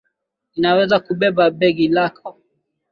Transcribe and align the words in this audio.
Ninaweza 0.53 0.95
kubeba 1.05 1.43
begi 1.59 1.87
lako. 1.95 2.29